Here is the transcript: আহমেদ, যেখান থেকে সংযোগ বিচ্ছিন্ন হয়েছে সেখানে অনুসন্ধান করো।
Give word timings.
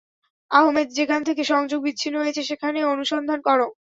আহমেদ, 0.51 0.87
যেখান 0.97 1.21
থেকে 1.27 1.41
সংযোগ 1.43 1.79
বিচ্ছিন্ন 1.83 2.15
হয়েছে 2.21 2.41
সেখানে 2.43 2.79
অনুসন্ধান 2.93 3.39
করো। 3.47 3.67